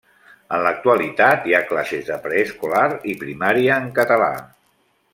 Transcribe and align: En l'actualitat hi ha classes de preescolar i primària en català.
En 0.55 0.63
l'actualitat 0.67 1.45
hi 1.49 1.53
ha 1.57 1.59
classes 1.73 2.09
de 2.09 2.17
preescolar 2.25 2.89
i 3.13 3.15
primària 3.27 3.79
en 3.85 3.89
català. 4.03 4.35